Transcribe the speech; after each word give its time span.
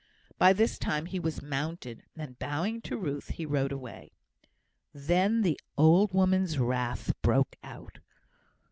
By 0.39 0.51
this 0.53 0.79
time 0.79 1.05
he 1.05 1.19
was 1.19 1.43
mounted, 1.43 2.01
and, 2.15 2.39
bowing 2.39 2.81
to 2.81 2.97
Ruth, 2.97 3.27
he 3.27 3.45
rode 3.45 3.71
away. 3.71 4.13
Then 4.91 5.43
the 5.43 5.59
old 5.77 6.11
woman's 6.11 6.57
wrath 6.57 7.13
broke 7.21 7.55
out. 7.63 7.99